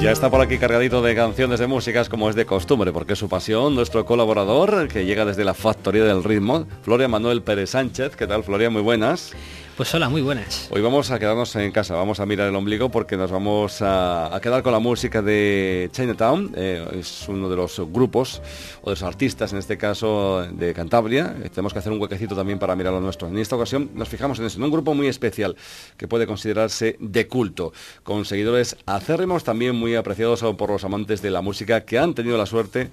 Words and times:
Ya 0.00 0.12
está 0.12 0.30
por 0.30 0.40
aquí 0.40 0.58
cargadito 0.58 1.02
de 1.02 1.14
canciones 1.16 1.58
de 1.58 1.66
músicas 1.66 2.08
como 2.08 2.30
es 2.30 2.36
de 2.36 2.46
costumbre, 2.46 2.92
porque 2.92 3.14
es 3.14 3.18
su 3.18 3.28
pasión, 3.28 3.74
nuestro 3.74 4.06
colaborador 4.06 4.86
que 4.86 5.04
llega 5.04 5.24
desde 5.24 5.44
la 5.44 5.54
Factoría 5.54 6.04
del 6.04 6.22
Ritmo, 6.22 6.66
Florian 6.82 7.10
Manuel 7.10 7.42
Pérez 7.42 7.70
Sánchez. 7.70 8.14
¿Qué 8.14 8.26
tal, 8.28 8.44
Florian? 8.44 8.72
Muy 8.72 8.82
buenas. 8.82 9.32
Pues 9.78 9.94
hola, 9.94 10.08
muy 10.08 10.22
buenas. 10.22 10.66
Hoy 10.72 10.80
vamos 10.80 11.12
a 11.12 11.20
quedarnos 11.20 11.54
en 11.54 11.70
casa, 11.70 11.94
vamos 11.94 12.18
a 12.18 12.26
mirar 12.26 12.48
el 12.48 12.56
ombligo 12.56 12.88
porque 12.88 13.16
nos 13.16 13.30
vamos 13.30 13.78
a, 13.80 14.36
quedar 14.42 14.64
con 14.64 14.72
la 14.72 14.80
música 14.80 15.22
de 15.22 15.88
Chinatown. 15.92 16.50
Eh, 16.56 16.84
es 16.98 17.28
uno 17.28 17.48
de 17.48 17.54
los 17.54 17.78
grupos, 17.92 18.42
o 18.82 18.86
de 18.90 18.96
los 18.96 19.04
artistas 19.04 19.52
en 19.52 19.60
este 19.60 19.78
caso, 19.78 20.44
de 20.50 20.74
Cantabria. 20.74 21.32
Tenemos 21.54 21.72
que 21.72 21.78
hacer 21.78 21.92
un 21.92 22.00
huequecito 22.00 22.34
también 22.34 22.58
para 22.58 22.74
mirar 22.74 22.92
lo 22.92 23.00
nuestro. 23.00 23.28
En 23.28 23.38
esta 23.38 23.54
ocasión 23.54 23.90
nos 23.94 24.08
fijamos 24.08 24.40
en 24.40 24.46
eso, 24.46 24.58
en 24.58 24.64
un 24.64 24.72
grupo 24.72 24.94
muy 24.94 25.06
especial 25.06 25.54
que 25.96 26.08
puede 26.08 26.26
considerarse 26.26 26.96
de 26.98 27.28
culto, 27.28 27.72
con 28.02 28.24
seguidores 28.24 28.76
acérrimos 28.84 29.44
también 29.44 29.76
muy 29.76 29.94
apreciados 29.94 30.42
por 30.56 30.70
los 30.70 30.82
amantes 30.82 31.22
de 31.22 31.30
la 31.30 31.40
música 31.40 31.84
que 31.84 32.00
han 32.00 32.14
tenido 32.14 32.36
la 32.36 32.46
suerte 32.46 32.90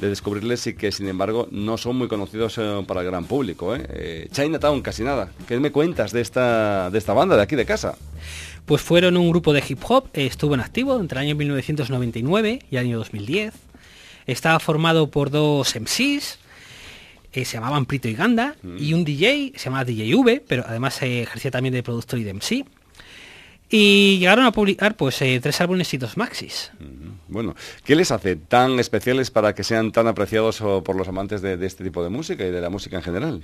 de 0.00 0.08
descubrirles 0.08 0.66
y 0.66 0.74
que 0.74 0.92
sin 0.92 1.08
embargo 1.08 1.48
no 1.50 1.78
son 1.78 1.96
muy 1.96 2.08
conocidos 2.08 2.58
eh, 2.58 2.84
para 2.86 3.00
el 3.00 3.06
gran 3.06 3.24
público. 3.24 3.74
¿eh? 3.74 3.86
¿eh? 3.88 4.28
Chinatown, 4.30 4.82
casi 4.82 5.02
nada. 5.02 5.30
¿Qué 5.48 5.58
me 5.58 5.72
cuentas 5.72 6.12
de 6.12 6.20
esta, 6.20 6.90
de 6.90 6.98
esta 6.98 7.12
banda 7.12 7.36
de 7.36 7.42
aquí 7.42 7.56
de 7.56 7.64
casa? 7.64 7.96
Pues 8.66 8.82
fueron 8.82 9.16
un 9.16 9.30
grupo 9.30 9.52
de 9.52 9.62
hip 9.66 9.78
hop, 9.88 10.08
estuvo 10.12 10.54
en 10.54 10.60
activo 10.60 10.98
entre 11.00 11.20
el 11.20 11.26
año 11.26 11.36
1999 11.36 12.58
y 12.70 12.76
el 12.76 12.80
año 12.84 12.98
2010. 12.98 13.54
Estaba 14.26 14.58
formado 14.58 15.08
por 15.08 15.30
dos 15.30 15.74
MCs, 15.76 16.38
eh, 17.32 17.44
se 17.44 17.44
llamaban 17.44 17.86
Prito 17.86 18.08
y 18.08 18.14
Ganda, 18.14 18.56
mm. 18.62 18.76
y 18.78 18.92
un 18.92 19.04
DJ, 19.04 19.52
se 19.54 19.66
llamaba 19.66 19.84
DJ 19.84 20.14
V, 20.16 20.42
pero 20.46 20.64
además 20.66 21.00
ejercía 21.00 21.52
también 21.52 21.74
de 21.74 21.82
productor 21.84 22.18
y 22.18 22.24
de 22.24 22.34
MC. 22.34 22.64
Y 23.70 24.18
llegaron 24.18 24.46
a 24.46 24.52
publicar 24.52 24.96
pues 24.96 25.16
tres 25.16 25.60
álbumes 25.60 25.92
y 25.92 25.98
dos 25.98 26.16
maxis. 26.16 26.70
Bueno, 27.28 27.56
¿qué 27.84 27.96
les 27.96 28.12
hace 28.12 28.36
tan 28.36 28.78
especiales 28.78 29.30
para 29.32 29.54
que 29.54 29.64
sean 29.64 29.90
tan 29.90 30.06
apreciados 30.06 30.58
por 30.58 30.94
los 30.94 31.08
amantes 31.08 31.42
de, 31.42 31.54
este 31.66 31.82
tipo 31.82 32.04
de 32.04 32.08
música 32.08 32.44
y 32.44 32.50
de 32.50 32.60
la 32.60 32.70
música 32.70 32.96
en 32.96 33.02
general? 33.02 33.42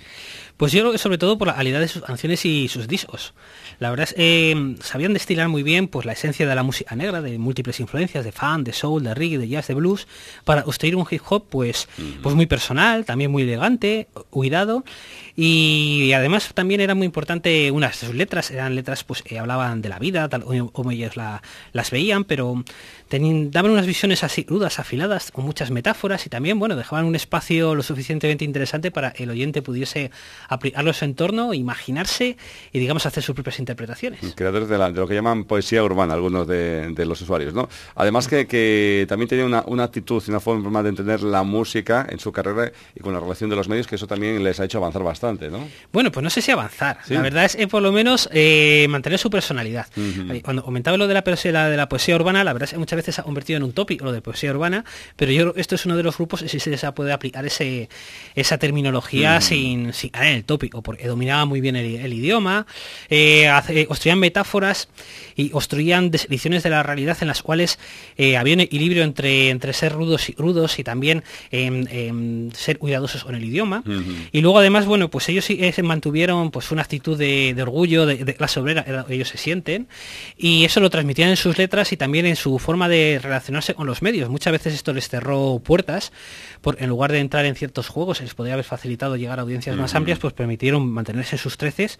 Pues 0.56 0.70
yo 0.70 0.80
creo 0.80 0.92
que 0.92 0.98
sobre 0.98 1.18
todo 1.18 1.36
por 1.36 1.48
la 1.48 1.56
calidad 1.56 1.80
de 1.80 1.88
sus 1.88 2.02
canciones 2.02 2.44
y 2.44 2.68
sus 2.68 2.86
discos. 2.86 3.34
La 3.80 3.90
verdad 3.90 4.08
es 4.08 4.14
que 4.14 4.52
eh, 4.52 4.76
sabían 4.80 5.14
destilar 5.14 5.48
muy 5.48 5.64
bien 5.64 5.88
pues, 5.88 6.06
la 6.06 6.12
esencia 6.12 6.46
de 6.46 6.54
la 6.54 6.62
música 6.62 6.94
negra, 6.94 7.20
de 7.20 7.38
múltiples 7.38 7.80
influencias, 7.80 8.24
de 8.24 8.30
fan, 8.30 8.62
de 8.62 8.72
soul, 8.72 9.02
de 9.02 9.14
reggae, 9.14 9.38
de 9.38 9.48
jazz, 9.48 9.66
de 9.66 9.74
blues, 9.74 10.06
para 10.44 10.62
construir 10.62 10.94
un 10.94 11.06
hip 11.10 11.22
hop 11.28 11.46
pues, 11.50 11.88
pues 12.22 12.34
muy 12.36 12.46
personal, 12.46 13.04
también 13.04 13.32
muy 13.32 13.42
elegante, 13.42 14.08
cuidado. 14.30 14.84
Y 15.34 16.12
además 16.12 16.52
también 16.54 16.80
era 16.80 16.94
muy 16.94 17.06
importante 17.06 17.70
unas 17.70 18.00
de 18.00 18.06
sus 18.06 18.14
letras, 18.14 18.50
eran 18.50 18.76
letras 18.76 19.02
pues 19.02 19.24
eh, 19.26 19.38
hablaban 19.38 19.82
de 19.82 19.88
la 19.88 19.98
vida, 19.98 20.28
tal 20.28 20.44
como 20.72 20.90
ellos 20.92 21.14
las 21.16 21.90
veían, 21.90 22.24
pero 22.24 22.62
daban 23.18 23.71
unas 23.72 23.86
visiones 23.86 24.24
así 24.24 24.44
rudas, 24.48 24.78
afiladas, 24.78 25.30
con 25.30 25.44
muchas 25.44 25.70
metáforas 25.70 26.26
y 26.26 26.30
también, 26.30 26.58
bueno, 26.58 26.76
dejaban 26.76 27.04
un 27.04 27.14
espacio 27.14 27.74
lo 27.74 27.82
suficientemente 27.82 28.44
interesante 28.44 28.90
para 28.90 29.08
el 29.10 29.30
oyente 29.30 29.62
pudiese 29.62 30.10
aplicarlo 30.48 30.90
a 30.90 30.94
su 30.94 31.04
entorno, 31.04 31.54
imaginarse 31.54 32.36
y, 32.72 32.78
digamos, 32.78 33.06
hacer 33.06 33.22
sus 33.22 33.34
propias 33.34 33.58
interpretaciones. 33.58 34.20
Creadores 34.34 34.68
de, 34.68 34.78
lo 34.78 35.06
que 35.06 35.14
llaman 35.14 35.44
poesía 35.44 35.82
urbana, 35.82 36.14
algunos 36.14 36.46
de, 36.46 37.04
los 37.06 37.20
usuarios, 37.20 37.54
¿no? 37.54 37.68
Además 37.96 38.28
que, 38.28 39.06
también 39.08 39.28
tenía 39.28 39.44
una, 39.44 39.82
actitud 39.82 40.22
y 40.26 40.30
una 40.30 40.40
forma 40.40 40.82
de 40.82 40.90
entender 40.90 41.22
la 41.22 41.42
música 41.42 42.06
en 42.08 42.18
su 42.18 42.30
carrera 42.30 42.72
y 42.94 43.00
con 43.00 43.12
la 43.12 43.20
relación 43.20 43.50
de 43.50 43.56
los 43.56 43.68
medios, 43.68 43.86
que 43.86 43.96
eso 43.96 44.06
también 44.06 44.42
les 44.44 44.60
ha 44.60 44.64
hecho 44.64 44.78
avanzar 44.78 45.02
bastante, 45.02 45.50
¿no? 45.50 45.66
Bueno, 45.92 46.12
pues 46.12 46.22
no 46.22 46.30
sé 46.30 46.40
si 46.42 46.50
avanzar. 46.50 46.98
La 47.08 47.20
verdad 47.20 47.44
es, 47.44 47.56
que 47.56 47.68
por 47.68 47.82
lo 47.82 47.92
menos 47.92 48.28
eh, 48.32 48.86
mantener 48.88 49.18
su 49.18 49.30
personalidad. 49.30 49.86
Cuando 50.42 50.62
comentaba 50.62 50.96
lo 50.96 51.06
de 51.06 51.14
la, 51.14 51.24
poesía, 51.24 51.68
de 51.68 51.76
la 51.76 51.88
poesía 51.88 52.16
urbana, 52.16 52.44
la 52.44 52.52
verdad 52.52 52.68
es 52.68 52.72
que 52.72 52.78
muchas 52.78 52.96
veces 52.96 53.14
se 53.14 53.20
ha 53.20 53.24
convertido 53.24 53.56
en 53.56 53.61
un 53.64 53.72
tópico 53.72 54.04
lo 54.04 54.12
de 54.12 54.20
poesía 54.20 54.50
urbana, 54.50 54.84
pero 55.16 55.32
yo 55.32 55.54
esto 55.56 55.74
es 55.74 55.86
uno 55.86 55.96
de 55.96 56.02
los 56.02 56.16
grupos 56.16 56.40
si 56.40 56.60
se 56.60 56.92
puede 56.92 57.12
aplicar 57.12 57.46
ese, 57.46 57.88
esa 58.34 58.58
terminología 58.58 59.40
sin, 59.40 59.92
sin 59.92 60.10
el 60.20 60.44
tópico, 60.44 60.82
porque 60.82 61.06
dominaba 61.06 61.44
muy 61.44 61.60
bien 61.60 61.76
el, 61.76 62.12
idioma, 62.12 62.66
eh, 63.08 63.50
construían 63.86 64.18
metáforas 64.18 64.88
y 65.36 65.50
construían 65.50 66.10
descripciones 66.10 66.62
de 66.62 66.70
la 66.70 66.82
realidad 66.82 67.16
en 67.20 67.28
las 67.28 67.42
cuales 67.42 67.78
eh, 68.16 68.36
había 68.36 68.54
un 68.54 68.60
equilibrio 68.60 69.04
entre, 69.04 69.50
entre 69.50 69.72
ser 69.72 69.92
rudos 69.92 70.28
y 70.28 70.34
rudos 70.34 70.78
y 70.78 70.84
también 70.84 71.22
em, 71.50 72.50
ser 72.52 72.78
cuidadosos 72.78 73.24
con 73.24 73.34
el 73.34 73.44
idioma. 73.44 73.82
Y 74.32 74.40
luego 74.40 74.58
además, 74.58 74.86
bueno, 74.86 75.10
pues 75.10 75.28
ellos 75.28 75.44
sí 75.44 75.60
se 75.72 75.82
mantuvieron 75.82 76.50
pues 76.50 76.70
una 76.70 76.82
actitud 76.82 77.16
de, 77.16 77.54
orgullo, 77.60 78.06
de, 78.06 78.24
de 78.24 78.34
clase 78.34 78.60
obrera, 78.60 79.06
ellos 79.08 79.28
se 79.28 79.38
sienten, 79.38 79.88
y 80.36 80.64
eso 80.64 80.80
lo 80.80 80.90
transmitían 80.90 81.30
en 81.30 81.36
sus 81.36 81.58
letras 81.58 81.92
y 81.92 81.96
también 81.96 82.26
en 82.26 82.36
su 82.36 82.58
forma 82.58 82.88
de 82.88 83.18
relacionarse 83.52 83.74
con 83.74 83.86
los 83.86 84.02
medios. 84.02 84.30
Muchas 84.30 84.52
veces 84.52 84.74
esto 84.74 84.92
les 84.92 85.08
cerró 85.08 85.60
puertas, 85.62 86.12
por, 86.60 86.82
en 86.82 86.88
lugar 86.88 87.12
de 87.12 87.18
entrar 87.18 87.44
en 87.44 87.54
ciertos 87.54 87.88
juegos, 87.88 88.18
se 88.18 88.24
les 88.24 88.34
podría 88.34 88.54
haber 88.54 88.64
facilitado 88.64 89.16
llegar 89.16 89.38
a 89.38 89.42
audiencias 89.42 89.76
más 89.76 89.94
amplias, 89.94 90.18
pues 90.18 90.32
permitieron 90.32 90.90
mantenerse 90.90 91.36
sus 91.36 91.56
treces 91.56 91.98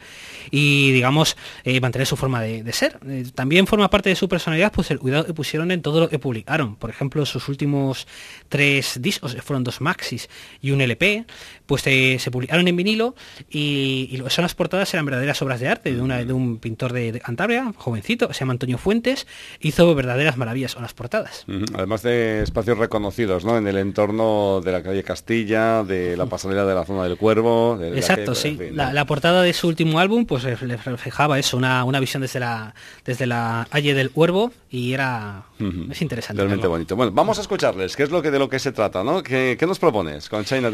y, 0.50 0.92
digamos, 0.92 1.36
eh, 1.64 1.80
mantener 1.80 2.06
su 2.06 2.16
forma 2.16 2.40
de, 2.40 2.72
ser. 2.72 2.98
Eh, 3.06 3.26
también 3.34 3.66
forma 3.66 3.90
parte 3.90 4.08
de 4.08 4.16
su 4.16 4.28
personalidad, 4.28 4.72
pues 4.72 4.90
el 4.90 4.98
cuidado 4.98 5.26
que 5.26 5.34
pusieron 5.34 5.70
en 5.70 5.82
todo 5.82 6.00
lo 6.00 6.08
que 6.08 6.18
publicaron. 6.18 6.76
Por 6.76 6.90
ejemplo, 6.90 7.26
sus 7.26 7.48
últimos 7.48 8.06
tres 8.48 8.98
discos, 9.00 9.36
fueron 9.42 9.64
dos 9.64 9.80
maxis 9.80 10.28
y 10.60 10.70
un 10.70 10.80
LP, 10.80 11.26
pues 11.66 11.86
eh, 11.86 12.16
se 12.18 12.30
publicaron 12.30 12.66
en 12.68 12.76
vinilo 12.76 13.14
y, 13.50 14.20
son 14.28 14.42
las 14.42 14.54
portadas 14.54 14.92
eran 14.94 15.04
verdaderas 15.04 15.42
obras 15.42 15.60
de 15.60 15.68
arte 15.68 15.92
de, 15.92 16.00
una, 16.00 16.24
de 16.24 16.32
un 16.32 16.58
pintor 16.58 16.92
de, 16.92 17.12
de 17.12 17.20
Cantabria, 17.20 17.72
jovencito, 17.76 18.32
se 18.32 18.40
llama 18.40 18.52
Antonio 18.52 18.78
Fuentes, 18.78 19.26
hizo 19.60 19.94
verdaderas 19.94 20.36
maravillas 20.36 20.74
con 20.74 20.82
las 20.82 20.94
portadas. 20.94 21.41
Además 21.74 22.02
de 22.02 22.42
espacios 22.42 22.78
reconocidos, 22.78 23.44
¿no? 23.44 23.56
En 23.56 23.66
el 23.66 23.76
entorno 23.76 24.60
de 24.62 24.72
la 24.72 24.82
calle 24.82 25.02
Castilla, 25.02 25.82
de 25.84 26.16
la 26.16 26.26
pasarela 26.26 26.64
de 26.64 26.74
la 26.74 26.84
zona 26.84 27.04
del 27.04 27.16
Cuervo. 27.16 27.78
Exacto, 27.82 28.34
sí. 28.34 28.58
la, 28.72 29.04
portada 29.04 29.42
de 29.42 29.52
su 29.52 29.68
último 29.68 29.98
álbum, 29.98 30.26
pues 30.26 30.44
le 30.44 30.76
reflejaba 30.76 31.38
eso, 31.38 31.56
una, 31.56 31.84
una 31.84 32.00
visión 32.00 32.22
desde 32.22 32.40
la 32.40 32.74
desde 33.04 33.26
la 33.26 33.66
calle 33.70 33.94
del 33.94 34.10
Cuervo 34.10 34.52
y 34.70 34.92
era 34.92 35.44
es 35.90 36.02
interesante. 36.02 36.40
Realmente 36.40 36.66
bonito. 36.66 36.96
Bueno, 36.96 37.12
vamos 37.12 37.38
a 37.38 37.42
escucharles. 37.42 37.94
¿Qué 37.96 38.02
es 38.02 38.10
lo 38.10 38.22
que 38.22 38.30
de 38.30 38.38
lo 38.38 38.48
que 38.48 38.58
se 38.58 38.72
trata, 38.72 39.04
no? 39.04 39.22
¿Qué, 39.22 39.56
nos 39.66 39.78
propones 39.78 40.28
con 40.28 40.44
China, 40.44 40.70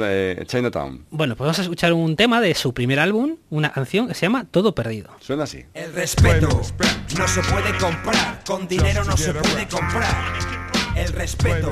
Chinatown? 0.46 1.04
Bueno, 1.10 1.36
pues 1.36 1.46
vamos 1.46 1.58
a 1.58 1.62
escuchar 1.62 1.92
un 1.92 2.16
tema 2.16 2.40
de 2.40 2.54
su 2.54 2.72
primer 2.72 2.98
álbum, 2.98 3.36
una 3.50 3.72
canción 3.72 4.08
que 4.08 4.14
se 4.14 4.22
llama 4.22 4.46
Todo 4.50 4.74
Perdido. 4.74 5.10
Suena 5.20 5.44
así. 5.44 5.64
El 5.74 5.92
respeto 5.92 6.48
no 6.48 7.28
se 7.28 7.40
puede 7.42 7.76
comprar, 7.78 8.42
con 8.46 8.66
dinero 8.66 9.04
no 9.04 9.16
se 9.16 9.32
puede 9.34 9.66
comprar. 9.68 10.57
El 10.98 11.12
respeto. 11.12 11.70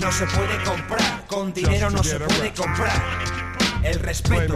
No 0.00 0.12
se 0.12 0.24
puede 0.26 0.62
comprar, 0.62 1.26
con 1.26 1.52
dinero 1.52 1.90
no 1.90 2.04
se 2.04 2.20
puede 2.20 2.52
comprar. 2.52 3.02
El 3.82 3.98
respeto. 3.98 4.54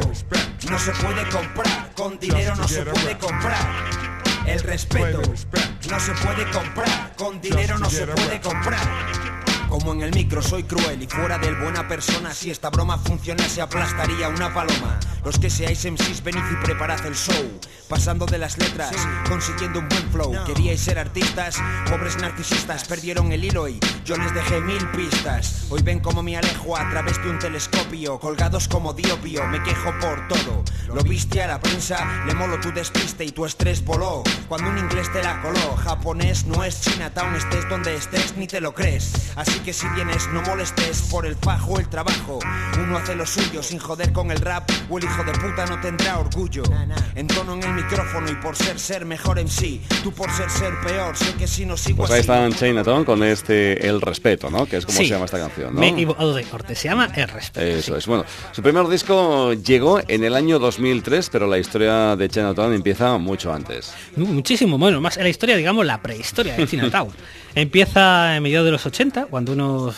No 0.70 0.78
se 0.78 0.92
puede 0.92 1.28
comprar, 1.28 1.92
con 1.96 2.16
dinero 2.20 2.54
no 2.54 2.68
se 2.68 2.84
puede 2.84 3.18
comprar. 3.18 3.66
El 4.46 4.60
respeto. 4.60 5.20
No 5.90 5.98
se 5.98 6.12
puede 6.12 6.48
comprar, 6.52 7.16
con 7.16 7.40
dinero 7.40 7.78
no 7.78 7.90
se 7.90 8.06
puede 8.06 8.40
comprar. 8.40 8.86
Como 9.68 9.92
en 9.92 10.02
el 10.02 10.12
micro 10.14 10.40
soy 10.40 10.62
cruel 10.62 11.02
y 11.02 11.08
fuera 11.08 11.38
del 11.38 11.56
buena 11.56 11.88
persona 11.88 12.32
Si 12.32 12.52
esta 12.52 12.70
broma 12.70 12.98
funcionase 12.98 13.60
aplastaría 13.60 14.28
una 14.28 14.54
paloma 14.54 15.00
Los 15.26 15.40
que 15.40 15.50
seáis 15.50 15.84
MCs 15.84 16.22
venid 16.22 16.44
y 16.52 16.64
preparad 16.64 17.04
el 17.04 17.16
show. 17.16 17.34
Pasando 17.88 18.26
de 18.26 18.38
las 18.38 18.58
letras, 18.58 18.92
consiguiendo 19.28 19.80
un 19.80 19.88
buen 19.88 20.08
flow. 20.12 20.44
Queríais 20.44 20.80
ser 20.80 21.00
artistas, 21.00 21.56
pobres 21.88 22.16
narcisistas 22.18 22.84
Perdieron 22.84 23.32
el 23.32 23.44
hilo 23.44 23.66
y 23.66 23.80
yo 24.04 24.16
les 24.16 24.32
dejé 24.32 24.60
mil 24.60 24.88
pistas. 24.90 25.66
Hoy 25.68 25.82
ven 25.82 25.98
como 25.98 26.22
me 26.22 26.36
alejo 26.36 26.76
a 26.76 26.88
través 26.90 27.20
de 27.22 27.30
un 27.30 27.40
telescopio 27.40 28.20
Colgados 28.20 28.68
como 28.68 28.92
diopio, 28.92 29.44
me 29.48 29.60
quejo 29.64 29.92
por 30.00 30.28
todo. 30.28 30.64
Lo 30.94 31.02
viste 31.02 31.42
a 31.42 31.48
la 31.48 31.60
prensa, 31.60 32.24
le 32.24 32.34
molo 32.34 32.60
tu 32.60 32.72
despiste 32.72 33.24
y 33.24 33.32
tu 33.32 33.46
estrés 33.46 33.84
voló. 33.84 34.22
Cuando 34.48 34.70
un 34.70 34.78
inglés 34.78 35.12
te 35.12 35.24
la 35.24 35.42
coló 35.42 35.76
Japonés 35.76 36.46
no 36.46 36.62
es 36.62 36.80
Chinatown, 36.82 37.34
estés 37.34 37.68
donde 37.68 37.96
estés 37.96 38.36
ni 38.36 38.46
te 38.46 38.60
lo 38.60 38.74
crees. 38.74 39.12
Así 39.34 39.58
que 39.60 39.72
si 39.72 39.88
vienes 39.88 40.28
no 40.28 40.42
molestes 40.42 41.02
por 41.10 41.26
el 41.26 41.34
fajo 41.34 41.80
el 41.80 41.88
trabajo. 41.88 42.38
Uno 42.80 42.98
hace 42.98 43.16
lo 43.16 43.26
suyo 43.26 43.62
sin 43.64 43.80
joder 43.80 44.12
con 44.12 44.30
el 44.30 44.38
rap 44.38 44.70
o 44.88 44.98
el 44.98 45.15
hijo 45.16 45.24
de 45.24 45.38
puta 45.38 45.64
no 45.66 45.80
tendrá 45.80 46.18
orgullo. 46.18 46.62
En 47.14 47.26
tono 47.26 47.54
en 47.54 47.62
el 47.62 47.72
micrófono 47.72 48.30
y 48.30 48.34
por 48.34 48.54
ser 48.54 48.78
ser 48.78 49.06
mejor 49.06 49.38
en 49.38 49.48
sí. 49.48 49.80
Tú 50.02 50.12
por 50.12 50.30
ser 50.30 50.50
ser 50.50 50.74
peor, 50.86 51.16
sé 51.16 51.32
que 51.34 51.46
si 51.46 51.64
no 51.64 51.76
sigo 51.76 51.98
Pues 51.98 52.10
ahí 52.10 52.20
está 52.20 52.46
Chinatown 52.50 53.04
con 53.04 53.22
este 53.22 53.86
El 53.86 54.00
Respeto, 54.00 54.50
¿no? 54.50 54.66
Que 54.66 54.76
es 54.76 54.84
como 54.86 54.98
se 54.98 55.06
llama 55.06 55.24
esta 55.24 55.38
canción, 55.38 55.74
¿no? 55.74 55.80
Me 55.80 55.88
he 55.88 55.90
equivocado 55.90 56.34
de 56.34 56.44
corte, 56.44 56.74
se 56.74 56.88
llama 56.88 57.08
El 57.14 57.28
Respeto. 57.28 57.66
Eso 57.66 57.96
es. 57.96 58.06
Bueno, 58.06 58.24
su 58.52 58.62
primer 58.62 58.86
disco 58.88 59.54
llegó 59.54 60.00
en 60.06 60.24
el 60.24 60.34
año 60.34 60.58
2003, 60.58 61.30
pero 61.30 61.46
la 61.46 61.58
historia 61.58 62.14
de 62.16 62.28
Chinatown 62.28 62.74
empieza 62.74 63.16
mucho 63.16 63.52
antes. 63.52 63.94
Muchísimo, 64.16 64.76
bueno, 64.76 65.00
más 65.00 65.16
en 65.16 65.22
la 65.22 65.30
historia, 65.30 65.56
digamos, 65.56 65.86
la 65.86 66.02
prehistoria 66.02 66.54
de 66.56 66.66
Chinatown. 66.66 67.10
empieza 67.54 68.36
en 68.36 68.42
mediados 68.42 68.66
de 68.66 68.72
los 68.72 68.84
80, 68.84 69.26
cuando 69.26 69.52
unos 69.52 69.96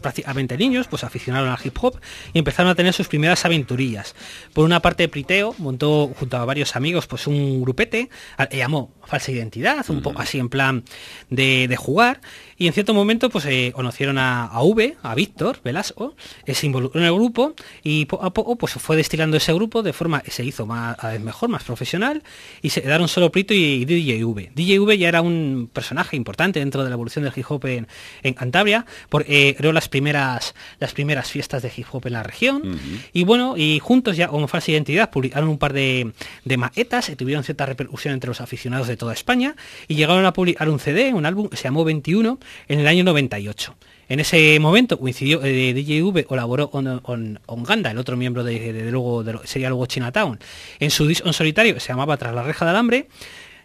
prácticamente 0.00 0.56
niños, 0.56 0.86
pues 0.88 1.04
aficionaron 1.04 1.48
al 1.48 1.58
hip 1.62 1.76
hop 1.80 2.00
y 2.32 2.38
empezaron 2.38 2.70
a 2.70 2.74
tener 2.74 2.92
sus 2.92 3.08
primeras 3.08 3.44
aventurillas. 3.44 4.14
Por 4.52 4.64
una 4.64 4.80
parte, 4.80 5.08
Priteo 5.08 5.54
montó 5.58 6.12
junto 6.18 6.36
a 6.36 6.44
varios 6.44 6.76
amigos 6.76 7.06
pues 7.06 7.26
un 7.26 7.62
grupete, 7.62 8.10
llamó 8.50 8.92
falsa 9.04 9.32
identidad, 9.32 9.84
un 9.88 10.02
poco 10.02 10.20
así 10.20 10.38
en 10.38 10.48
plan 10.48 10.84
de, 11.30 11.74
jugar. 11.78 12.20
Y 12.58 12.66
en 12.66 12.72
cierto 12.72 12.92
momento 12.92 13.30
pues 13.30 13.46
eh, 13.46 13.72
conocieron 13.74 14.18
a, 14.18 14.50
V, 14.60 14.96
a 15.02 15.14
Víctor 15.14 15.60
Velasco, 15.62 16.14
eh, 16.44 16.54
se 16.54 16.66
involucró 16.66 17.00
en 17.00 17.06
el 17.06 17.14
grupo 17.14 17.54
y 17.82 18.06
poco 18.06 18.24
a 18.24 18.34
poco 18.34 18.56
pues 18.56 18.72
fue 18.74 18.96
destilando 18.96 19.36
ese 19.36 19.52
grupo 19.52 19.82
de 19.82 19.92
forma 19.92 20.20
que 20.20 20.30
se 20.30 20.44
hizo 20.44 20.66
más 20.66 20.96
mejor, 21.20 21.48
más 21.48 21.62
profesional 21.62 22.22
y 22.62 22.70
se 22.70 22.82
quedaron 22.82 23.08
solo 23.08 23.30
Prito 23.30 23.54
y 23.54 23.84
DJV. 23.84 24.54
DJV 24.54 24.96
ya 24.98 25.08
era 25.08 25.22
un 25.22 25.70
personaje 25.72 26.16
importante 26.16 26.58
dentro 26.60 26.82
de 26.82 26.90
la 26.90 26.94
evolución 26.94 27.24
del 27.24 27.32
hip 27.34 27.46
hop 27.48 27.64
en, 27.66 27.86
Cantabria, 28.34 28.86
porque 29.08 29.48
eh, 29.48 29.56
las 29.78 29.88
primeras, 29.88 30.54
las 30.80 30.92
primeras 30.92 31.30
fiestas 31.30 31.62
de 31.62 31.72
hip 31.74 31.86
hop 31.92 32.06
en 32.06 32.12
la 32.14 32.22
región. 32.22 32.78
Y 33.12 33.24
bueno, 33.24 33.56
y 33.56 33.78
juntos 33.78 34.16
ya 34.16 34.28
como 34.28 34.48
falsa 34.48 34.72
identidad 34.72 35.10
publicaron 35.10 35.48
un 35.48 35.58
par 35.58 35.72
de, 35.72 36.12
de 36.44 36.56
maquetas, 36.56 37.08
y 37.08 37.16
tuvieron 37.16 37.44
cierta 37.44 37.66
repercusión 37.66 38.14
entre 38.14 38.28
los 38.28 38.40
aficionados 38.40 38.88
de 38.88 38.96
toda 38.96 39.12
España 39.12 39.54
y 39.86 39.94
llegaron 39.94 40.24
a 40.24 40.32
publicar 40.32 40.68
un 40.68 40.78
CD, 40.78 41.12
un 41.12 41.26
álbum 41.26 41.48
que 41.48 41.56
se 41.56 41.64
llamó 41.64 41.84
21 41.84 42.38
en 42.68 42.80
el 42.80 42.86
año 42.86 43.04
98. 43.04 43.74
En 44.08 44.20
ese 44.20 44.58
momento 44.58 44.98
coincidió 44.98 45.44
eh, 45.44 45.74
DJV, 45.74 46.24
colaboró 46.24 46.70
con, 46.70 47.00
con, 47.00 47.38
Ganda, 47.64 47.90
el 47.90 47.98
otro 47.98 48.16
miembro 48.16 48.42
de, 48.42 48.90
luego 48.90 49.22
sería 49.44 49.68
luego 49.68 49.84
Chinatown, 49.86 50.38
en 50.80 50.90
su 50.90 51.06
disco 51.06 51.30
solitario 51.32 51.74
que 51.74 51.80
se 51.80 51.88
llamaba 51.88 52.16
Tras 52.16 52.34
la 52.34 52.42
reja 52.42 52.66
del 52.66 52.76
hambre 52.76 53.08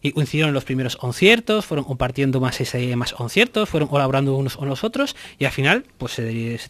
y 0.03 0.11
coincidieron 0.11 0.53
los 0.53 0.65
primeros 0.65 0.97
conciertos, 0.97 1.65
fueron 1.65 1.85
compartiendo 1.85 2.39
más 2.39 2.59
ese 2.61 2.95
más 2.95 3.13
conciertos, 3.13 3.69
fueron 3.69 3.89
colaborando 3.89 4.35
unos 4.35 4.57
con 4.57 4.67
los 4.69 4.83
otros 4.83 5.15
y 5.39 5.45
al 5.45 5.51
final 5.51 5.85
pues 5.97 6.21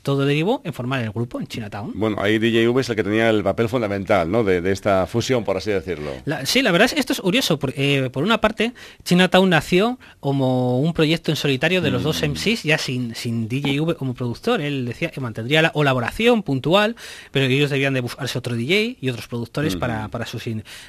todo 0.04 0.26
derivó 0.26 0.62
en 0.64 0.72
formar 0.72 1.02
el 1.02 1.12
grupo 1.12 1.40
en 1.40 1.48
Chinatown. 1.48 1.92
Bueno, 1.96 2.18
ahí 2.22 2.38
DJV 2.38 2.80
es 2.80 2.90
el 2.90 2.96
que 2.96 3.04
tenía 3.04 3.30
el 3.30 3.44
papel 3.44 3.68
fundamental, 3.68 4.32
¿no? 4.32 4.44
De, 4.44 4.64
esta 4.72 5.06
fusión, 5.08 5.44
por 5.44 5.58
así 5.58 5.72
decirlo. 5.72 6.12
sí, 6.46 6.62
la 6.62 6.72
verdad 6.72 6.86
es 6.86 6.94
esto 6.94 7.14
es 7.14 7.22
curioso, 7.22 7.60
porque 7.60 7.98
eh, 7.98 8.10
por 8.10 8.24
una 8.24 8.40
parte 8.40 8.74
Chinatown 9.04 9.50
nació 9.50 10.00
como 10.20 10.80
un 10.80 10.94
proyecto 10.94 11.32
en 11.32 11.36
solitario 11.36 11.82
de 11.82 11.92
los 11.92 12.04
dos 12.04 12.22
MCs, 12.22 12.64
mm. 12.64 12.68
ya 12.68 12.78
sin, 12.78 13.16
sin 13.16 13.50
DJV 13.50 13.96
como 13.96 14.14
productor. 14.14 14.62
Él 14.62 14.86
decía 14.86 15.10
que 15.10 15.20
mantendría 15.20 15.62
la 15.62 15.72
colaboración 15.72 16.44
puntual, 16.44 16.96
pero 17.32 17.46
ellos 17.46 17.70
debían 17.72 17.94
de 17.94 18.02
buscarse 18.02 18.38
otro 18.38 18.56
DJ 18.56 18.98
y 19.02 19.10
otros 19.10 19.28
productores 19.28 19.76
para, 19.76 20.08
para, 20.10 20.26
sus, 20.26 20.44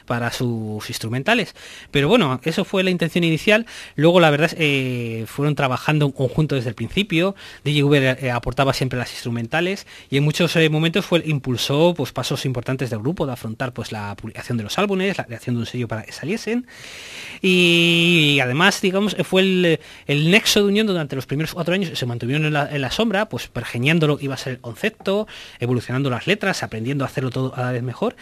para 0.06 0.30
sus 0.30 0.88
instrumentales. 0.88 1.54
Pero 1.90 2.08
bueno, 2.08 2.33
eso 2.42 2.64
fue 2.64 2.82
la 2.82 2.90
intención 2.90 3.24
inicial. 3.24 3.66
Luego, 3.96 4.20
la 4.20 4.30
verdad, 4.30 4.50
eh, 4.56 5.24
fueron 5.26 5.54
trabajando 5.54 6.06
en 6.06 6.12
conjunto 6.12 6.54
desde 6.54 6.68
el 6.68 6.74
principio. 6.74 7.34
DJV 7.64 7.94
eh, 7.94 8.30
aportaba 8.30 8.72
siempre 8.72 8.98
las 8.98 9.12
instrumentales 9.12 9.86
y 10.10 10.16
en 10.16 10.24
muchos 10.24 10.54
eh, 10.56 10.68
momentos 10.68 11.04
fue 11.04 11.22
impulsó 11.24 11.94
pues, 11.96 12.12
pasos 12.12 12.44
importantes 12.44 12.90
del 12.90 13.00
grupo 13.00 13.26
de 13.26 13.32
afrontar 13.32 13.72
pues, 13.72 13.92
la 13.92 14.14
publicación 14.16 14.58
de 14.58 14.64
los 14.64 14.78
álbumes, 14.78 15.18
la 15.18 15.24
creación 15.24 15.56
de 15.56 15.60
un 15.60 15.66
sello 15.66 15.88
para 15.88 16.02
que 16.02 16.12
saliesen. 16.12 16.66
Y 17.40 18.38
además, 18.42 18.80
digamos, 18.80 19.16
fue 19.24 19.42
el, 19.42 20.30
nexo 20.30 20.60
de 20.60 20.66
unión 20.66 20.86
durante 20.86 21.16
los 21.16 21.26
primeros 21.26 21.54
cuatro 21.54 21.74
años. 21.74 21.98
Se 21.98 22.06
mantuvieron 22.06 22.46
en 22.46 22.80
la, 22.80 22.90
sombra, 22.90 23.28
pues 23.28 23.48
pergeñando 23.48 24.06
lo 24.06 24.16
que 24.16 24.26
iba 24.26 24.34
a 24.34 24.38
ser 24.38 24.54
el 24.54 24.60
concepto, 24.60 25.26
evolucionando 25.58 26.10
las 26.10 26.26
letras, 26.26 26.62
aprendiendo 26.62 27.04
a 27.04 27.08
hacerlo 27.08 27.30
todo 27.30 27.52
cada 27.52 27.72
vez 27.72 27.82
mejor. 27.82 28.16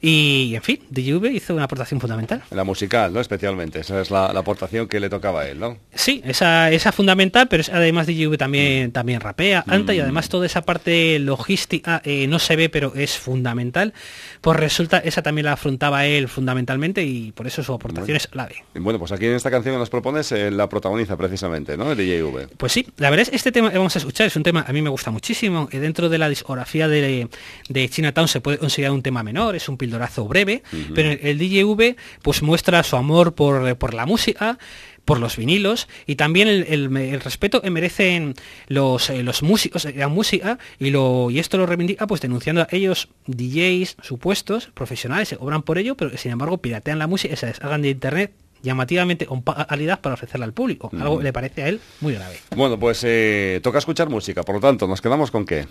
y, 0.00 0.52
en 0.54 0.62
fin, 0.62 0.80
DJV 0.90 1.26
hizo 1.32 1.54
una 1.54 1.64
aportación 1.64 2.00
fundamental. 2.00 2.42
La 2.50 2.64
musical, 2.64 3.12
¿no? 3.12 3.20
Especial 3.20 3.49
esa 3.74 4.00
es 4.00 4.10
la, 4.10 4.26
aportación 4.26 4.88
que 4.88 5.00
le 5.00 5.10
tocaba 5.10 5.42
a 5.42 5.48
él, 5.48 5.58
¿no? 5.58 5.78
Sí, 5.94 6.22
esa, 6.24 6.70
esa 6.70 6.92
fundamental, 6.92 7.48
pero 7.48 7.62
además 7.72 8.06
DJV 8.06 8.36
también, 8.38 8.88
mm. 8.88 8.92
también 8.92 9.20
rapea, 9.20 9.64
canta 9.66 9.94
y 9.94 9.98
mm. 9.98 10.02
además 10.02 10.28
toda 10.28 10.46
esa 10.46 10.62
parte 10.62 11.18
logística 11.18 12.00
eh, 12.04 12.26
no 12.26 12.38
se 12.38 12.56
ve, 12.56 12.68
pero 12.68 12.94
es 12.94 13.18
fundamental. 13.18 13.92
Pues 14.40 14.58
resulta, 14.58 14.98
esa 14.98 15.22
también 15.22 15.46
la 15.46 15.52
afrontaba 15.52 16.06
él 16.06 16.28
fundamentalmente 16.28 17.02
y 17.02 17.32
por 17.32 17.46
eso 17.46 17.62
su 17.62 17.72
aportación 17.72 18.16
es 18.16 18.26
clave. 18.26 18.64
Bueno, 18.74 18.98
pues 18.98 19.12
aquí 19.12 19.26
en 19.26 19.34
esta 19.34 19.50
canción 19.50 19.74
que 19.74 19.78
nos 19.78 19.90
propones 19.90 20.32
eh, 20.32 20.50
la 20.50 20.68
protagoniza 20.68 21.16
precisamente, 21.16 21.76
¿no? 21.76 21.92
El 21.92 21.98
DJV. 21.98 22.56
Pues 22.56 22.72
sí, 22.72 22.86
la 22.96 23.10
verdad 23.10 23.28
es 23.28 23.34
este 23.34 23.52
tema 23.52 23.70
que 23.70 23.78
vamos 23.78 23.94
a 23.96 23.98
escuchar 23.98 24.26
es 24.26 24.36
un 24.36 24.42
tema 24.42 24.64
a 24.66 24.72
mí 24.72 24.82
me 24.82 24.90
gusta 24.90 25.10
muchísimo. 25.10 25.68
y 25.72 25.78
dentro 25.78 26.08
de 26.08 26.18
la 26.18 26.28
discografía 26.28 26.88
de, 26.88 27.28
de 27.68 27.88
Chinatown 27.88 28.28
se 28.28 28.40
puede 28.40 28.58
considerar 28.58 28.92
un 28.92 29.02
tema 29.02 29.22
menor, 29.22 29.56
es 29.56 29.68
un 29.68 29.76
pildorazo 29.76 30.26
breve, 30.26 30.62
pero 30.94 31.10
el 31.10 31.38
DJV 31.38 31.96
pues 32.22 32.42
muestra 32.42 32.82
su 32.82 32.96
amor 32.96 33.34
por, 33.40 33.94
la 33.94 34.04
música, 34.04 34.58
por 35.06 35.18
los 35.18 35.38
vinilos 35.38 35.88
y 36.06 36.16
también 36.16 36.46
el, 36.46 37.20
respeto 37.22 37.62
que 37.62 37.70
merecen 37.70 38.34
los, 38.68 39.08
eh, 39.08 39.22
los 39.22 39.42
músicos 39.42 39.84
de 39.84 39.94
la 39.94 40.08
música 40.08 40.58
y, 40.78 40.90
lo, 40.90 41.30
y 41.30 41.38
esto 41.38 41.56
lo 41.56 41.64
reivindica 41.64 42.06
pues 42.06 42.20
denunciando 42.20 42.60
a 42.60 42.68
ellos 42.70 43.08
DJs 43.26 43.96
supuestos, 44.02 44.66
profesionales, 44.74 45.28
se 45.28 45.38
cobran 45.38 45.62
por 45.62 45.78
ello, 45.78 45.96
pero 45.96 46.14
sin 46.18 46.32
embargo 46.32 46.58
piratean 46.58 46.98
la 46.98 47.06
música 47.06 47.32
y 47.32 47.36
se 47.38 47.46
hagan 47.62 47.80
de 47.80 47.88
internet 47.88 48.32
llamativamente 48.62 49.24
con 49.24 49.40
calidad 49.40 50.00
para 50.02 50.16
ofrecerla 50.16 50.44
al 50.44 50.52
público. 50.52 50.90
Algo 50.92 51.22
le 51.22 51.32
parece 51.32 51.62
a 51.62 51.68
él 51.68 51.80
muy 52.02 52.12
grave. 52.12 52.36
Bueno, 52.54 52.78
pues 52.78 53.02
eh, 53.04 53.60
toca 53.62 53.78
escuchar 53.78 54.10
música, 54.10 54.42
por 54.42 54.56
lo 54.56 54.60
tanto, 54.60 54.86
¿nos 54.86 55.00
quedamos 55.00 55.30
con 55.30 55.46
qué? 55.46 55.66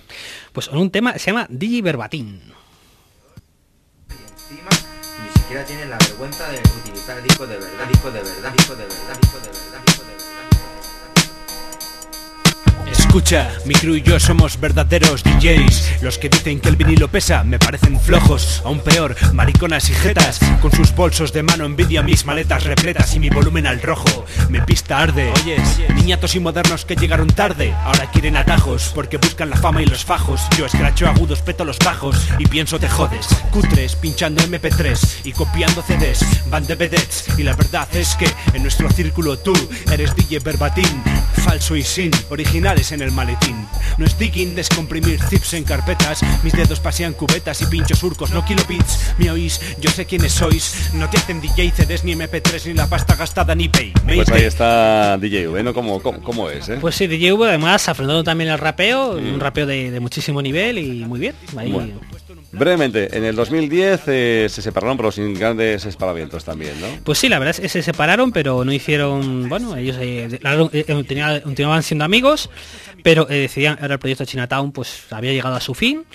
Pues 0.54 0.69
con 0.69 0.80
un 0.80 0.89
tema 0.89 1.13
que 1.13 1.19
se 1.19 1.30
llama 1.30 1.45
DJ 1.51 1.83
Verbatín 1.83 2.42
siquiera 5.49 5.65
tienen 5.65 5.89
la 5.89 5.97
vergüenza 5.97 6.47
de 6.51 6.61
utilizar 6.77 7.23
disco 7.23 7.47
de 7.47 7.57
verdad, 7.57 7.87
disco 7.87 8.11
de 8.11 8.21
verdad, 8.21 8.51
disco 8.51 8.75
de 8.75 8.85
verdad, 8.85 9.17
disco 9.19 9.39
de 9.39 9.47
verdad, 9.47 9.81
disco 9.83 9.93
de 9.95 9.97
verdad. 9.97 9.98
Escucha, 13.09 13.50
mi 13.65 13.73
crew 13.73 13.95
y 13.95 14.03
yo 14.03 14.19
somos 14.19 14.59
verdaderos 14.59 15.23
DJs. 15.23 16.03
Los 16.03 16.19
que 16.19 16.29
dicen 16.29 16.59
que 16.59 16.69
el 16.69 16.75
vinilo 16.75 17.07
pesa 17.07 17.44
me 17.44 17.57
parecen 17.57 18.00
flojos. 18.00 18.61
Aún 18.63 18.81
peor, 18.81 19.15
mariconas 19.33 19.89
y 19.89 19.95
jetas. 19.95 20.39
Con 20.61 20.71
sus 20.71 20.94
bolsos 20.94 21.33
de 21.33 21.41
mano 21.41 21.65
envidia 21.65 22.03
mis 22.03 22.25
maletas 22.25 22.65
repletas 22.65 23.15
y 23.15 23.19
mi 23.19 23.31
volumen 23.31 23.65
al 23.65 23.81
rojo. 23.81 24.25
Mi 24.50 24.61
pista 24.61 25.00
arde. 25.00 25.33
Oyes, 25.42 25.80
niñatos 25.95 26.35
y 26.35 26.39
modernos 26.39 26.85
que 26.85 26.95
llegaron 26.95 27.30
tarde. 27.30 27.73
Ahora 27.83 28.11
quieren 28.11 28.37
atajos 28.37 28.92
porque 28.94 29.18
buscan 29.18 29.49
la 29.49 29.57
fama 29.57 29.81
y 29.81 29.87
los 29.87 30.06
fajos. 30.06 30.42
Yo 30.56 30.68
escracho 30.68 31.07
agudos, 31.07 31.42
peto 31.42 31.66
los 31.66 31.80
bajos 31.80 32.28
y 32.37 32.45
pienso 32.45 32.78
te 32.78 32.89
jodes. 32.89 33.28
Cutres 33.49 33.95
pinchando 33.95 34.44
MP3 34.44 35.21
y 35.23 35.31
copiando 35.31 35.81
CDs. 35.81 36.23
Van 36.51 36.68
de 36.68 36.75
vedettes 36.75 37.25
y 37.39 37.42
la 37.42 37.56
verdad 37.56 37.87
es 37.95 38.13
que 38.13 38.31
en 38.54 38.61
nuestro 38.61 38.87
círculo 38.92 39.39
tú 39.39 39.54
eres 39.92 40.16
DJ 40.16 40.42
verbatín. 40.42 41.01
Falso 41.44 41.75
y 41.75 41.83
sin 41.83 42.11
originales 42.30 42.92
en 42.92 42.98
el 43.01 43.11
maletín. 43.11 43.68
No 43.97 44.06
es 44.06 44.18
digging 44.18 44.56
descomprimir 44.56 45.19
zips 45.21 45.53
en 45.53 45.63
carpetas. 45.63 46.21
Mis 46.44 46.53
dedos 46.53 46.79
pasean 46.79 47.13
cubetas 47.13 47.61
y 47.61 47.65
pincho 47.65 47.95
surcos, 47.95 48.31
no 48.31 48.45
kilobits. 48.45 49.13
¿Me 49.18 49.29
oís? 49.31 49.59
Yo 49.79 49.89
sé 49.89 50.06
quiénes 50.06 50.33
sois. 50.33 50.91
No 50.94 51.09
te 51.09 51.18
hacen 51.18 51.41
DJ, 51.41 51.71
CDs, 51.71 52.03
ni 52.03 52.13
MP3, 52.13 52.68
ni 52.68 52.73
la 52.73 52.87
pasta 52.87 53.15
gastada, 53.15 53.56
ni 53.56 53.69
pay. 53.69 53.94
Pues 54.06 54.29
ahí 54.29 54.44
está 54.44 55.18
DJ 55.18 55.47
V, 55.47 55.63
¿no? 55.63 55.73
¿Cómo, 55.73 56.01
cómo, 56.01 56.49
es? 56.49 56.69
Eh? 56.69 56.77
Pues 56.79 56.95
sí, 56.95 57.07
DJ 57.07 57.33
V 57.33 57.47
además 57.47 57.87
afrontando 57.89 58.23
también 58.23 58.49
el 58.49 58.57
rapeo, 58.57 59.11
un 59.11 59.39
rapeo 59.39 59.65
de, 59.65 59.99
muchísimo 59.99 60.41
nivel 60.41 60.77
y 60.77 61.06
muy 61.06 61.19
bien. 61.19 61.35
Brevemente, 62.51 63.15
en 63.15 63.23
el 63.25 63.35
2010 63.35 64.01
eh, 64.07 64.47
se 64.49 64.61
separaron 64.61 64.97
pero 64.97 65.11
sin 65.11 65.33
grandes 65.33 65.85
esparamientos 65.85 66.44
también, 66.44 66.79
¿no? 66.81 66.87
Pues 67.03 67.19
sí, 67.19 67.29
la 67.29 67.37
verdad 67.37 67.56
es 67.56 67.61
que 67.61 67.69
se 67.69 67.83
separaron, 67.83 68.31
pero 68.31 68.65
no 68.65 68.73
hicieron, 68.73 69.47
bueno, 69.49 69.75
ellos 69.77 69.97
eh, 69.99 70.39
eh, 70.41 71.41
continuaban 71.44 71.83
siendo 71.83 72.06
amigos, 72.06 72.49
pero 73.03 73.25
decidían, 73.25 73.77
ahora 73.81 73.95
el 73.95 73.99
proyecto 73.99 74.25
Chinatown 74.25 74.71
pues 74.71 75.03
había 75.11 75.31
llegado 75.31 75.56
a 75.56 75.61
su 75.61 75.75
fin 75.75 76.06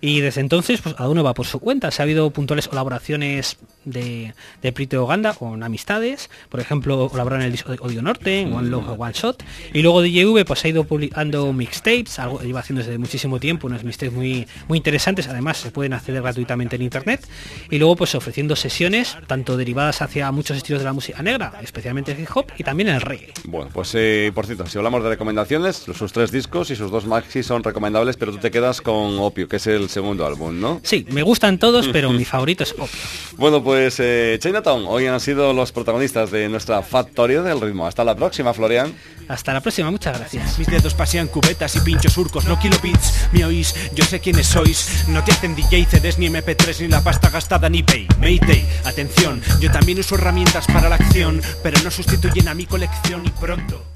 y 0.00 0.20
desde 0.20 0.40
entonces 0.40 0.80
pues 0.80 0.94
cada 0.94 1.08
uno 1.08 1.22
va 1.22 1.34
por 1.34 1.46
su 1.46 1.60
cuenta. 1.60 1.90
Se 1.90 2.02
ha 2.02 2.04
habido 2.04 2.30
puntuales 2.30 2.68
colaboraciones 2.68 3.58
de, 3.84 4.34
de 4.62 4.72
Prito 4.72 5.06
con 5.38 5.62
amistades, 5.62 6.30
por 6.48 6.60
ejemplo, 6.60 7.08
colaboraron 7.08 7.42
en 7.42 7.46
el 7.46 7.52
disco 7.52 7.72
de 7.72 7.78
Odio 7.80 8.00
Norte, 8.00 8.40
en 8.40 8.52
One 8.52 8.68
Love 8.68 8.98
One 8.98 9.12
Shot, 9.12 9.42
y 9.72 9.82
luego 9.82 10.02
DJV 10.02 10.44
pues 10.46 10.64
ha 10.64 10.68
ido 10.68 10.84
publicando 10.84 11.52
mixtapes, 11.52 12.18
algo 12.18 12.38
que 12.38 12.46
lleva 12.46 12.60
haciendo 12.60 12.82
desde 12.82 12.96
muchísimo 12.98 13.40
tiempo, 13.40 13.66
unos 13.66 13.82
mixtapes 13.82 14.14
muy, 14.14 14.46
muy 14.68 14.78
interesantes, 14.78 15.26
además 15.28 15.58
se 15.58 15.70
pueden 15.70 15.92
acceder 15.92 16.22
gratuitamente 16.22 16.76
en 16.76 16.82
internet, 16.82 17.26
y 17.70 17.78
luego 17.78 17.96
pues 17.96 18.14
ofreciendo 18.14 18.54
sesiones, 18.56 19.16
tanto 19.26 19.56
derivadas 19.56 20.00
hacia 20.00 20.30
muchos 20.30 20.56
estilos 20.56 20.80
de 20.80 20.84
la 20.84 20.92
música 20.92 21.22
negra, 21.22 21.54
especialmente 21.62 22.12
el 22.12 22.20
hip 22.20 22.28
hop, 22.34 22.46
y 22.56 22.62
también 22.62 22.88
el 22.88 23.00
reggae. 23.00 23.32
Bueno, 23.44 23.70
pues 23.72 23.92
eh, 23.94 24.30
por 24.34 24.46
cierto, 24.46 24.66
si 24.66 24.78
hablamos 24.78 25.02
de 25.02 25.08
recomendaciones, 25.08 25.76
sus 25.76 26.12
tres 26.12 26.30
discos 26.30 26.70
y 26.70 26.76
sus 26.76 26.90
dos 26.90 27.04
maxis 27.04 27.46
son 27.46 27.64
recomendables, 27.64 28.16
pero 28.16 28.32
tú 28.32 28.38
te 28.38 28.50
quedas 28.50 28.80
con 28.80 29.18
Opio, 29.18 29.48
que 29.48 29.56
es 29.56 29.66
el 29.66 29.89
segundo 29.90 30.26
álbum, 30.26 30.58
¿no? 30.58 30.80
Sí, 30.82 31.04
me 31.10 31.22
gustan 31.22 31.58
todos, 31.58 31.88
pero 31.88 32.10
mi 32.10 32.24
favorito 32.24 32.62
es 32.62 32.72
Opio. 32.72 32.88
Bueno, 33.36 33.62
pues 33.64 33.96
eh, 34.00 34.38
Chinatown, 34.38 34.84
hoy 34.86 35.06
han 35.06 35.18
sido 35.18 35.54
los 35.54 35.72
protagonistas 35.72 36.30
de 36.30 36.46
nuestra 36.50 36.82
Factoría 36.82 37.40
del 37.40 37.58
Ritmo. 37.58 37.86
Hasta 37.86 38.04
la 38.04 38.14
próxima, 38.14 38.52
Florian. 38.52 38.92
Hasta 39.28 39.54
la 39.54 39.62
próxima, 39.62 39.90
muchas 39.90 40.18
gracias. 40.18 40.58
Mis 40.58 40.68
dedos 40.68 40.92
pasean 40.92 41.28
cubetas 41.28 41.74
y 41.76 41.80
pinchos 41.80 42.12
surcos, 42.12 42.44
no 42.44 42.58
kilobits. 42.58 43.28
Me 43.32 43.44
oís, 43.46 43.74
yo 43.94 44.04
sé 44.04 44.20
quiénes 44.20 44.46
sois. 44.46 45.04
No 45.08 45.24
te 45.24 45.32
hacen 45.32 45.54
DJ, 45.54 45.86
CDs, 45.86 46.18
ni 46.18 46.28
MP3, 46.28 46.80
ni 46.82 46.88
la 46.88 47.02
pasta 47.02 47.30
gastada, 47.30 47.70
ni 47.70 47.82
Pay. 47.82 48.08
Mayday, 48.18 48.66
atención, 48.84 49.40
yo 49.60 49.70
también 49.70 49.98
uso 50.00 50.16
herramientas 50.16 50.66
para 50.66 50.90
la 50.90 50.96
acción, 50.96 51.40
pero 51.62 51.80
no 51.82 51.90
sustituyen 51.90 52.48
a 52.48 52.54
mi 52.54 52.66
colección 52.66 53.24
y 53.24 53.30
pronto. 53.30 53.89